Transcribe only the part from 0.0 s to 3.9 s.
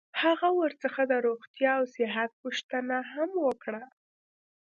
هغه ورڅخه د روغتیا او صحت پوښتنه هم وکړه.